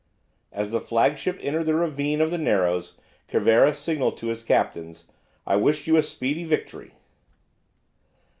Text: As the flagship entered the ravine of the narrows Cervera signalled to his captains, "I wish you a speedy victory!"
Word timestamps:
As 0.51 0.71
the 0.71 0.79
flagship 0.81 1.37
entered 1.43 1.65
the 1.65 1.75
ravine 1.75 2.21
of 2.21 2.31
the 2.31 2.39
narrows 2.39 2.97
Cervera 3.31 3.71
signalled 3.75 4.17
to 4.17 4.29
his 4.29 4.43
captains, 4.43 5.05
"I 5.45 5.57
wish 5.57 5.85
you 5.85 5.95
a 5.95 6.01
speedy 6.01 6.43
victory!" 6.43 6.93